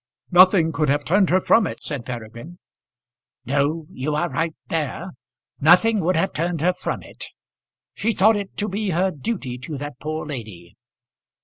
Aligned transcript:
"Nothing 0.31 0.71
could 0.71 0.89
have 0.89 1.05
turned 1.05 1.29
her 1.29 1.39
from 1.39 1.67
it," 1.67 1.83
said 1.83 2.07
Peregrine. 2.07 2.57
"No, 3.45 3.85
you 3.91 4.15
are 4.15 4.31
right 4.31 4.55
there. 4.67 5.11
Nothing 5.59 5.99
would 5.99 6.15
have 6.15 6.33
turned 6.33 6.59
her 6.61 6.73
from 6.73 7.03
it. 7.03 7.25
She 7.93 8.13
thought 8.13 8.35
it 8.35 8.57
to 8.57 8.67
be 8.67 8.89
her 8.89 9.11
duty 9.11 9.59
to 9.59 9.77
that 9.77 9.99
poor 9.99 10.25
lady. 10.25 10.75